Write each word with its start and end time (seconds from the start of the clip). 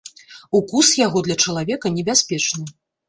Укус 0.59 0.87
яго 1.07 1.23
для 1.27 1.37
чалавека 1.45 1.93
небяспечны. 1.99 2.65